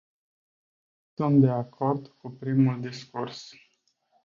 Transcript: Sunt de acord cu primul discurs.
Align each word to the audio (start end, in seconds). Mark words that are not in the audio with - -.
Sunt 1.13 1.41
de 1.41 1.49
acord 1.49 2.07
cu 2.07 2.29
primul 2.29 2.81
discurs. 2.81 3.49